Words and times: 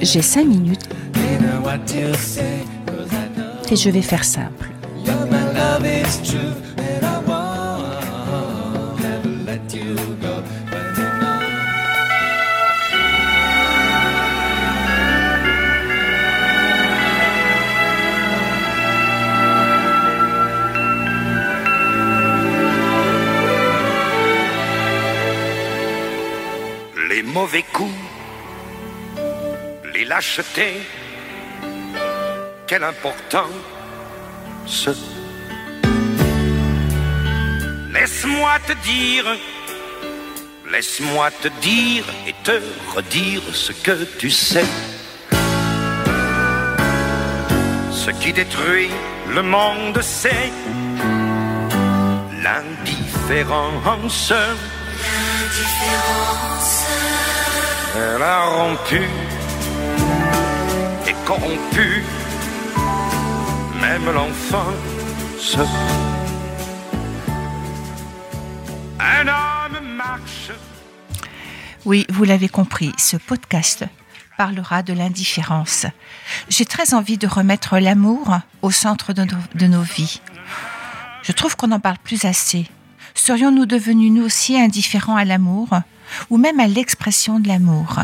J'ai 0.00 0.22
cinq 0.22 0.46
minutes 0.46 0.88
et 3.70 3.76
je 3.76 3.90
vais 3.90 4.00
faire 4.00 4.24
simple. 4.24 4.70
Les 27.12 27.22
mauvais 27.22 27.64
coups, 27.74 27.92
les 29.92 30.06
lâchetés, 30.06 30.80
quelle 32.66 32.84
importance. 32.84 33.50
Laisse-moi 37.92 38.52
te 38.66 38.72
dire, 38.82 39.26
laisse-moi 40.70 41.30
te 41.42 41.48
dire 41.60 42.04
et 42.26 42.34
te 42.44 42.58
redire 42.96 43.42
ce 43.52 43.72
que 43.72 44.04
tu 44.18 44.30
sais. 44.30 44.64
Ce 47.90 48.10
qui 48.22 48.32
détruit 48.32 48.88
le 49.28 49.42
monde, 49.42 50.00
c'est 50.00 50.50
l'indifférence. 52.42 54.32
Elle 57.94 58.22
a 58.22 58.46
rompu 58.46 59.02
et 61.06 61.14
corrompu 61.26 62.02
même 63.80 64.10
l'enfant. 64.14 64.72
Un 68.98 69.28
homme 69.28 69.94
marche. 69.96 70.50
Oui, 71.84 72.06
vous 72.08 72.24
l'avez 72.24 72.48
compris, 72.48 72.92
ce 72.96 73.16
podcast 73.16 73.84
parlera 74.38 74.82
de 74.82 74.92
l'indifférence. 74.92 75.86
J'ai 76.48 76.64
très 76.64 76.94
envie 76.94 77.18
de 77.18 77.26
remettre 77.26 77.78
l'amour 77.78 78.38
au 78.62 78.70
centre 78.70 79.12
de 79.12 79.24
nos, 79.24 79.36
de 79.54 79.66
nos 79.66 79.82
vies. 79.82 80.20
Je 81.22 81.32
trouve 81.32 81.56
qu'on 81.56 81.68
n'en 81.68 81.80
parle 81.80 81.98
plus 82.02 82.24
assez. 82.24 82.66
Serions-nous 83.14 83.66
devenus 83.66 84.12
nous 84.12 84.24
aussi 84.24 84.58
indifférents 84.58 85.16
à 85.16 85.24
l'amour 85.24 85.68
ou 86.30 86.36
même 86.36 86.60
à 86.60 86.66
l'expression 86.66 87.40
de 87.40 87.48
l'amour? 87.48 88.00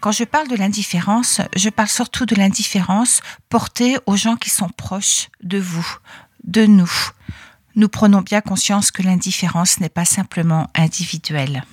Quand 0.00 0.12
je 0.12 0.24
parle 0.24 0.48
de 0.48 0.56
l'indifférence, 0.56 1.42
je 1.54 1.68
parle 1.68 1.88
surtout 1.88 2.24
de 2.24 2.34
l'indifférence 2.34 3.20
portée 3.50 3.98
aux 4.06 4.16
gens 4.16 4.36
qui 4.36 4.48
sont 4.48 4.70
proches 4.70 5.28
de 5.42 5.58
vous, 5.58 5.86
de 6.44 6.64
nous. 6.64 6.90
Nous 7.76 7.88
prenons 7.88 8.22
bien 8.22 8.40
conscience 8.40 8.90
que 8.90 9.02
l'indifférence 9.02 9.78
n'est 9.78 9.90
pas 9.90 10.06
simplement 10.06 10.68
individuelle. 10.74 11.64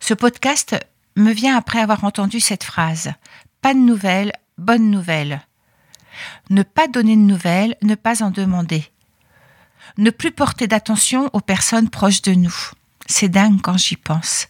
Ce 0.00 0.14
podcast 0.14 0.76
me 1.16 1.32
vient 1.32 1.56
après 1.56 1.80
avoir 1.80 2.04
entendu 2.04 2.40
cette 2.40 2.64
phrase. 2.64 3.12
Pas 3.62 3.72
de 3.72 3.78
nouvelles, 3.78 4.32
bonne 4.58 4.90
nouvelle. 4.90 5.40
Ne 6.50 6.62
pas 6.62 6.88
donner 6.88 7.16
de 7.16 7.22
nouvelles, 7.22 7.76
ne 7.82 7.94
pas 7.94 8.22
en 8.22 8.30
demander. 8.30 8.91
Ne 9.98 10.10
plus 10.10 10.32
porter 10.32 10.66
d'attention 10.66 11.28
aux 11.32 11.40
personnes 11.40 11.90
proches 11.90 12.22
de 12.22 12.32
nous. 12.32 12.54
C'est 13.06 13.28
dingue 13.28 13.60
quand 13.60 13.78
j'y 13.78 13.96
pense. 13.96 14.48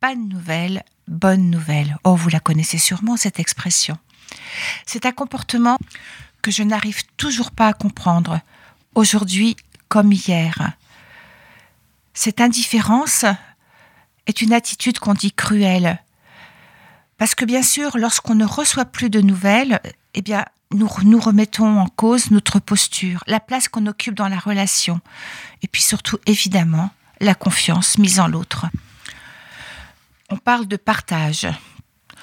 Pas 0.00 0.14
de 0.14 0.20
nouvelles, 0.20 0.82
bonne 1.08 1.50
nouvelle. 1.50 1.96
Oh, 2.04 2.14
vous 2.14 2.30
la 2.30 2.40
connaissez 2.40 2.78
sûrement, 2.78 3.16
cette 3.16 3.40
expression. 3.40 3.98
C'est 4.86 5.06
un 5.06 5.12
comportement 5.12 5.78
que 6.42 6.50
je 6.50 6.62
n'arrive 6.62 7.02
toujours 7.16 7.50
pas 7.50 7.68
à 7.68 7.72
comprendre, 7.72 8.40
aujourd'hui 8.94 9.56
comme 9.88 10.12
hier. 10.12 10.72
Cette 12.14 12.40
indifférence 12.40 13.24
est 14.26 14.42
une 14.42 14.52
attitude 14.52 14.98
qu'on 14.98 15.14
dit 15.14 15.32
cruelle. 15.32 16.02
Parce 17.18 17.34
que 17.34 17.44
bien 17.44 17.62
sûr, 17.62 17.98
lorsqu'on 17.98 18.34
ne 18.34 18.46
reçoit 18.46 18.86
plus 18.86 19.10
de 19.10 19.20
nouvelles, 19.20 19.80
eh 20.14 20.22
bien, 20.22 20.44
nous, 20.72 21.20
remettons 21.20 21.80
en 21.80 21.88
cause 21.88 22.30
notre 22.30 22.60
posture, 22.60 23.24
la 23.26 23.40
place 23.40 23.68
qu'on 23.68 23.86
occupe 23.86 24.14
dans 24.14 24.28
la 24.28 24.38
relation, 24.38 25.00
et 25.62 25.68
puis 25.68 25.82
surtout, 25.82 26.18
évidemment, 26.26 26.90
la 27.20 27.34
confiance 27.34 27.98
mise 27.98 28.20
en 28.20 28.28
l'autre. 28.28 28.66
On 30.28 30.36
parle 30.36 30.68
de 30.68 30.76
partage, 30.76 31.48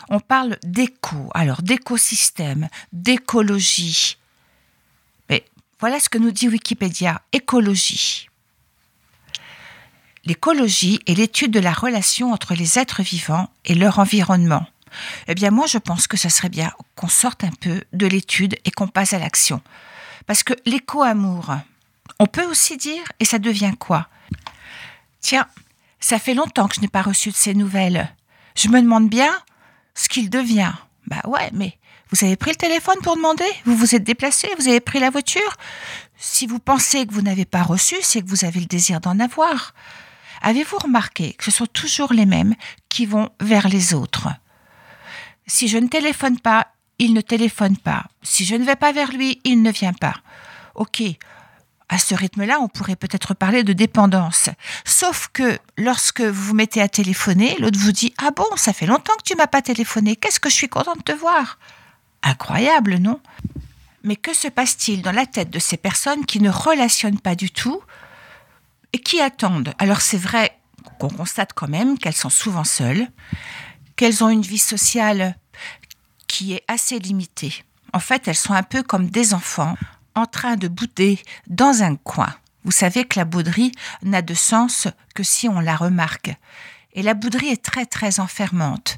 on 0.10 0.20
parle 0.20 0.58
d'éco, 0.64 1.30
alors 1.34 1.62
d'écosystème, 1.62 2.70
d'écologie. 2.94 4.18
Mais 5.30 5.46
voilà 5.80 6.00
ce 6.00 6.08
que 6.08 6.18
nous 6.18 6.32
dit 6.32 6.48
Wikipédia, 6.48 7.22
écologie. 7.34 8.30
L'écologie 10.24 11.00
est 11.06 11.16
l'étude 11.16 11.52
de 11.52 11.60
la 11.60 11.74
relation 11.74 12.32
entre 12.32 12.54
les 12.54 12.80
êtres 12.80 13.02
vivants 13.02 13.50
et 13.66 13.76
leur 13.76 14.00
environnement. 14.00 14.66
Eh 15.28 15.36
bien 15.36 15.52
moi 15.52 15.66
je 15.68 15.78
pense 15.78 16.08
que 16.08 16.18
ce 16.18 16.30
serait 16.30 16.50
bien 16.50 16.72
qu'on 16.96 17.08
sorte 17.08 17.44
un 17.44 17.52
peu 17.60 17.84
de 17.94 18.08
l'étude 18.08 18.58
et 18.66 18.72
qu'on 18.72 18.88
passe 18.88 19.14
à 19.14 19.20
l'action. 19.20 19.62
Parce 20.26 20.44
que 20.44 20.54
l'éco-amour, 20.66 21.56
on 22.20 22.26
peut 22.26 22.46
aussi 22.46 22.78
dire, 22.78 23.04
et 23.20 23.26
ça 23.26 23.40
devient 23.40 23.74
quoi? 23.80 24.08
Tiens, 25.22 25.48
ça 26.00 26.20
fait 26.20 26.34
longtemps 26.34 26.68
que 26.68 26.76
je 26.76 26.82
n'ai 26.82 26.88
pas 26.88 27.02
reçu 27.02 27.30
de 27.30 27.36
ces 27.36 27.54
nouvelles. 27.54 28.14
Je 28.56 28.70
me 28.70 28.82
demande 28.82 29.10
bien 29.10 29.32
ce 29.96 30.10
qu'il 30.10 30.30
devient. 30.30 30.74
Bah 31.08 31.22
ouais, 31.26 31.50
mais 31.54 31.78
vous 32.12 32.26
avez 32.26 32.36
pris 32.36 32.52
le 32.52 32.58
téléphone 32.58 32.98
pour 33.04 33.16
demander? 33.16 33.46
Vous 33.66 33.76
vous 33.76 33.96
êtes 33.96 34.04
déplacé? 34.04 34.50
Vous 34.58 34.68
avez 34.68 34.80
pris 34.80 35.00
la 35.00 35.10
voiture? 35.10 35.58
Si 36.18 36.48
vous 36.48 36.60
pensez 36.60 37.06
que 37.06 37.14
vous 37.14 37.22
n'avez 37.22 37.46
pas 37.46 37.64
reçu, 37.64 37.96
c'est 38.02 38.22
que 38.22 38.28
vous 38.28 38.46
avez 38.46 38.60
le 38.60 38.66
désir 38.66 39.00
d'en 39.00 39.20
avoir. 39.20 39.74
Avez-vous 40.42 40.78
remarqué 40.78 41.34
que 41.34 41.46
ce 41.46 41.52
sont 41.52 41.66
toujours 41.66 42.14
les 42.14 42.26
mêmes 42.26 42.56
qui 42.90 43.06
vont 43.06 43.30
vers 43.40 43.68
les 43.68 43.94
autres? 43.94 44.28
Si 45.48 45.68
je 45.68 45.78
ne 45.78 45.88
téléphone 45.88 46.40
pas, 46.40 46.68
il 47.00 47.14
ne 47.14 47.22
téléphone 47.22 47.78
pas. 47.78 48.06
Si 48.22 48.46
je 48.46 48.56
ne 48.56 48.66
vais 48.66 48.76
pas 48.76 48.92
vers 48.92 49.12
lui, 49.12 49.40
il 49.44 49.62
ne 49.62 49.72
vient 49.72 49.94
pas. 49.94 50.16
Ok, 50.76 51.02
à 51.90 51.98
ce 51.98 52.16
rythme-là, 52.16 52.60
on 52.60 52.68
pourrait 52.68 52.98
peut-être 52.98 53.34
parler 53.34 53.64
de 53.64 53.74
dépendance. 53.74 54.50
Sauf 54.84 55.30
que 55.32 55.58
lorsque 55.78 56.22
vous 56.22 56.54
mettez 56.54 56.82
à 56.82 56.90
téléphoner, 56.90 57.56
l'autre 57.60 57.80
vous 57.80 57.94
dit 57.94 58.14
Ah 58.18 58.32
bon, 58.32 58.46
ça 58.58 58.74
fait 58.74 58.86
longtemps 58.86 59.16
que 59.16 59.24
tu 59.24 59.36
m'as 59.36 59.48
pas 59.48 59.62
téléphoné, 59.62 60.16
qu'est-ce 60.16 60.40
que 60.40 60.50
je 60.50 60.56
suis 60.56 60.70
contente 60.70 61.00
de 61.00 61.04
te 61.04 61.12
voir? 61.14 61.58
Incroyable, 62.24 62.96
non? 62.96 63.22
Mais 64.04 64.18
que 64.18 64.34
se 64.34 64.48
passe-t-il 64.50 65.02
dans 65.02 65.12
la 65.12 65.26
tête 65.26 65.50
de 65.50 65.60
ces 65.60 65.78
personnes 65.78 66.26
qui 66.26 66.42
ne 66.42 66.50
relationnent 66.50 67.20
pas 67.20 67.36
du 67.36 67.52
tout 67.52 67.82
et 68.92 69.00
qui 69.00 69.22
attendent? 69.22 69.74
Alors 69.80 70.02
c'est 70.02 70.18
vrai 70.18 70.58
qu'on 71.00 71.10
constate 71.10 71.54
quand 71.54 71.70
même 71.70 71.98
qu'elles 71.98 72.14
sont 72.14 72.30
souvent 72.30 72.64
seules, 72.64 73.08
qu'elles 73.98 74.24
ont 74.24 74.30
une 74.30 74.42
vie 74.42 74.58
sociale 74.58 75.36
qui 76.28 76.54
est 76.54 76.64
assez 76.68 77.00
limitée. 77.00 77.66
En 77.94 78.00
fait, 78.00 78.28
elles 78.28 78.36
sont 78.36 78.54
un 78.54 78.64
peu 78.64 78.84
comme 78.84 79.10
des 79.10 79.34
enfants 79.34 79.76
en 80.16 80.26
train 80.26 80.56
de 80.56 80.68
bouder 80.68 81.20
dans 81.48 81.84
un 81.84 81.96
coin. 81.96 82.34
Vous 82.64 82.72
savez 82.72 83.06
que 83.06 83.20
la 83.20 83.26
bouderie 83.26 83.72
n'a 84.04 84.22
de 84.22 84.34
sens 84.34 84.88
que 85.16 85.24
si 85.24 85.48
on 85.50 85.60
la 85.60 85.76
remarque. 85.76 86.34
Et 86.94 87.02
la 87.02 87.14
bouderie 87.14 87.50
est 87.50 87.64
très 87.64 87.86
très 87.86 88.20
enfermante. 88.20 88.98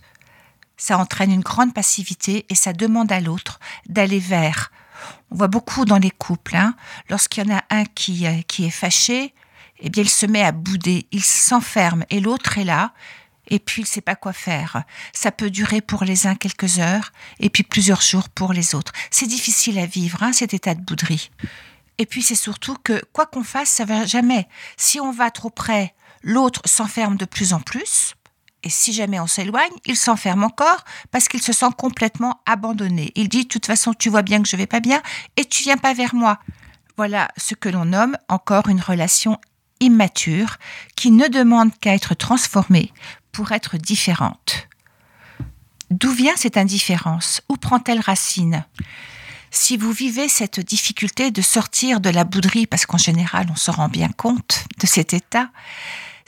Ça 0.77 0.97
entraîne 0.97 1.31
une 1.31 1.41
grande 1.41 1.73
passivité 1.73 2.45
et 2.49 2.55
ça 2.55 2.73
demande 2.73 3.11
à 3.11 3.19
l'autre 3.19 3.59
d'aller 3.87 4.19
vers. 4.19 4.71
On 5.31 5.35
voit 5.35 5.47
beaucoup 5.47 5.85
dans 5.85 5.97
les 5.97 6.11
couples, 6.11 6.55
hein, 6.55 6.75
lorsqu'il 7.09 7.45
y 7.45 7.51
en 7.51 7.57
a 7.57 7.63
un 7.69 7.85
qui, 7.85 8.25
euh, 8.25 8.41
qui 8.47 8.65
est 8.65 8.69
fâché, 8.71 9.33
eh 9.79 9.89
bien 9.89 10.03
il 10.03 10.09
se 10.09 10.25
met 10.25 10.43
à 10.43 10.51
bouder, 10.51 11.07
il 11.11 11.23
s'enferme 11.23 12.05
et 12.09 12.19
l'autre 12.19 12.57
est 12.57 12.65
là 12.65 12.93
et 13.49 13.59
puis 13.59 13.81
il 13.81 13.85
ne 13.85 13.89
sait 13.89 14.01
pas 14.01 14.15
quoi 14.15 14.33
faire. 14.33 14.83
Ça 15.13 15.31
peut 15.31 15.49
durer 15.49 15.81
pour 15.81 16.03
les 16.03 16.27
uns 16.27 16.35
quelques 16.35 16.79
heures, 16.79 17.11
et 17.39 17.49
puis 17.49 17.63
plusieurs 17.63 18.01
jours 18.01 18.29
pour 18.29 18.53
les 18.53 18.75
autres. 18.75 18.91
C'est 19.11 19.27
difficile 19.27 19.79
à 19.79 19.85
vivre, 19.85 20.23
hein, 20.23 20.33
cet 20.33 20.53
état 20.53 20.75
de 20.75 20.81
bouderie. 20.81 21.31
Et 21.97 22.05
puis 22.05 22.21
c'est 22.21 22.35
surtout 22.35 22.77
que, 22.83 23.03
quoi 23.11 23.25
qu'on 23.25 23.43
fasse, 23.43 23.69
ça 23.69 23.85
va 23.85 24.05
jamais. 24.05 24.47
Si 24.77 24.99
on 24.99 25.11
va 25.11 25.31
trop 25.31 25.49
près, 25.49 25.93
l'autre 26.23 26.61
s'enferme 26.65 27.17
de 27.17 27.25
plus 27.25 27.53
en 27.53 27.59
plus, 27.59 28.15
et 28.63 28.69
si 28.69 28.91
jamais 28.91 29.19
on 29.19 29.27
s'éloigne, 29.27 29.71
il 29.85 29.95
s'enferme 29.95 30.43
encore 30.43 30.83
parce 31.11 31.27
qu'il 31.27 31.41
se 31.41 31.53
sent 31.53 31.69
complètement 31.77 32.41
abandonné. 32.45 33.11
Il 33.15 33.29
dit, 33.29 33.43
de 33.43 33.47
toute 33.47 33.65
façon, 33.65 33.93
tu 33.93 34.09
vois 34.09 34.21
bien 34.21 34.41
que 34.41 34.49
je 34.49 34.57
vais 34.57 34.67
pas 34.67 34.81
bien, 34.81 35.01
et 35.37 35.45
tu 35.45 35.63
viens 35.63 35.77
pas 35.77 35.93
vers 35.93 36.13
moi. 36.13 36.39
Voilà 36.97 37.29
ce 37.37 37.55
que 37.55 37.69
l'on 37.69 37.85
nomme 37.85 38.17
encore 38.27 38.67
une 38.67 38.81
relation 38.81 39.39
immature 39.79 40.57
qui 40.95 41.11
ne 41.11 41.27
demande 41.27 41.71
qu'à 41.79 41.93
être 41.93 42.13
transformée 42.13 42.91
pour 43.31 43.51
être 43.51 43.77
différente. 43.77 44.67
D'où 45.89 46.11
vient 46.11 46.35
cette 46.35 46.57
indifférence? 46.57 47.41
Où 47.49 47.57
prend-elle 47.57 47.99
racine? 47.99 48.65
Si 49.51 49.77
vous 49.77 49.91
vivez 49.91 50.29
cette 50.29 50.59
difficulté 50.59 51.31
de 51.31 51.41
sortir 51.41 51.99
de 51.99 52.09
la 52.09 52.23
bouderie, 52.23 52.67
parce 52.67 52.85
qu'en 52.85 52.99
général 52.99 53.47
on 53.51 53.55
se 53.55 53.71
rend 53.71 53.87
bien 53.87 54.09
compte 54.09 54.65
de 54.79 54.85
cet 54.85 55.13
état, 55.13 55.49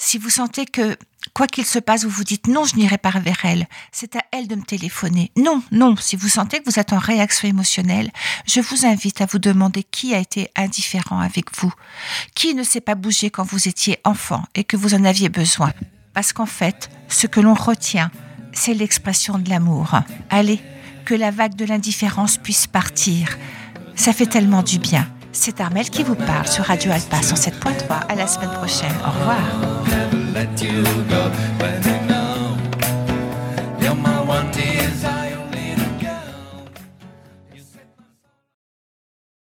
si 0.02 0.18
vous 0.18 0.32
sentez 0.32 0.66
que 0.66 0.98
quoi 1.34 1.46
qu'il 1.46 1.66
se 1.66 1.78
passe, 1.78 2.04
vous 2.04 2.10
vous 2.10 2.24
dites 2.24 2.48
non, 2.48 2.66
je 2.66 2.76
n'irai 2.76 2.98
pas 2.98 3.12
vers 3.12 3.46
elle, 3.46 3.68
c'est 3.92 4.16
à 4.16 4.24
elle 4.32 4.48
de 4.48 4.56
me 4.56 4.64
téléphoner. 4.64 5.32
Non, 5.38 5.62
non, 5.72 5.96
si 5.96 6.16
vous 6.16 6.28
sentez 6.28 6.60
que 6.60 6.66
vous 6.66 6.80
êtes 6.80 6.92
en 6.92 6.98
réaction 6.98 7.48
émotionnelle, 7.48 8.12
je 8.48 8.62
vous 8.62 8.88
invite 8.88 9.22
à 9.22 9.28
vous 9.28 9.38
demander 9.38 9.84
qui 9.84 10.16
a 10.16 10.18
été 10.18 10.50
indifférent 10.56 11.20
avec 11.20 11.56
vous, 11.56 11.72
qui 12.34 12.56
ne 12.56 12.64
s'est 12.64 12.82
pas 12.82 12.96
bougé 12.96 13.30
quand 13.30 13.44
vous 13.44 13.68
étiez 13.68 14.00
enfant 14.04 14.44
et 14.56 14.64
que 14.64 14.76
vous 14.76 14.96
en 14.96 15.06
aviez 15.06 15.30
besoin. 15.30 15.72
Parce 16.16 16.34
qu'en 16.34 16.48
fait, 16.48 16.90
ce 17.08 17.28
que 17.28 17.40
l'on 17.40 17.54
retient, 17.54 18.10
c'est 18.54 18.74
l'expression 18.74 19.38
de 19.38 19.52
l'amour. 19.52 20.00
Allez, 20.32 20.60
que 21.06 21.14
la 21.14 21.30
vague 21.30 21.56
de 21.56 21.66
l'indifférence 21.66 22.38
puisse 22.38 22.66
partir. 22.66 23.38
Ça 23.96 24.14
fait 24.14 24.26
tellement 24.26 24.64
du 24.64 24.80
bien. 24.80 25.08
C'est 25.34 25.62
Armel 25.62 25.90
qui 25.90 26.04
vous 26.04 26.16
parle 26.16 26.48
sur 26.48 26.66
Radio 26.66 26.92
Alpa 26.92 27.18
107.3. 27.18 28.08
À 28.10 28.16
la 28.16 28.28
semaine 28.28 28.52
prochaine. 28.52 28.94
Au 29.06 29.12
revoir. 29.12 29.40